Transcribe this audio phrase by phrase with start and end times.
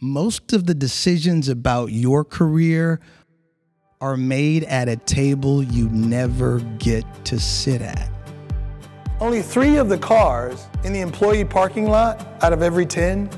[0.00, 3.00] most of the decisions about your career
[4.00, 8.10] are made at a table you never get to sit at.
[9.20, 13.28] Only three of the cars in the employee parking lot out of every 10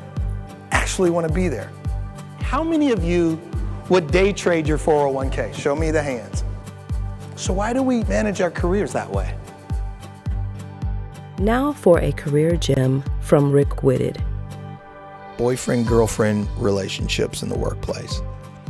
[0.71, 1.73] actually want to be there.
[2.39, 3.41] How many of you
[3.89, 5.53] would day trade your 401k?
[5.55, 6.45] Show me the hands.
[7.35, 9.37] So, why do we manage our careers that way?
[11.39, 14.23] Now for a career gem from Rick Whitted.
[15.37, 18.23] Boyfriend girlfriend relationships in the workplace.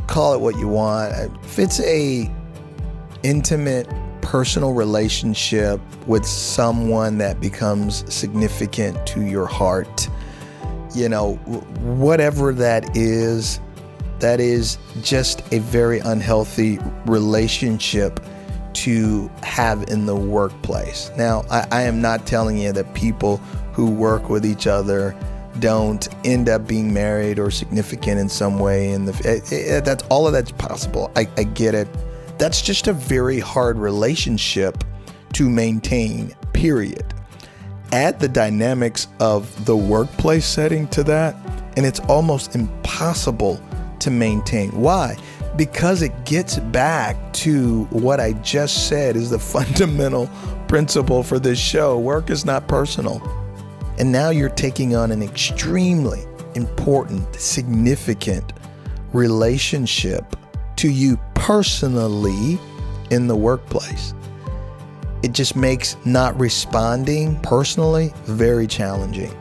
[0.07, 1.13] Call it what you want.
[1.43, 2.29] If it's a
[3.23, 3.87] intimate
[4.21, 10.09] personal relationship with someone that becomes significant to your heart,
[10.95, 11.35] you know,
[11.81, 13.59] whatever that is,
[14.19, 18.19] that is just a very unhealthy relationship
[18.73, 21.11] to have in the workplace.
[21.17, 23.37] Now, I, I, am not telling you that people
[23.73, 25.15] who work with each other
[25.59, 28.91] don't end up being married or significant in some way.
[28.91, 31.11] And it, it, that's all of that's possible.
[31.15, 31.87] I, I get it.
[32.37, 34.83] That's just a very hard relationship
[35.33, 36.35] to maintain.
[36.53, 37.13] Period.
[37.91, 41.35] Add the dynamics of the workplace setting to that,
[41.77, 43.61] and it's almost impossible
[43.99, 44.71] to maintain.
[44.71, 45.15] Why?
[45.55, 50.29] because it gets back to what I just said is the fundamental
[50.67, 51.99] principle for this show.
[51.99, 53.21] Work is not personal.
[53.99, 56.23] And now you're taking on an extremely
[56.55, 58.53] important, significant
[59.13, 60.35] relationship
[60.77, 62.59] to you personally
[63.11, 64.13] in the workplace.
[65.21, 69.31] It just makes not responding personally very challenging.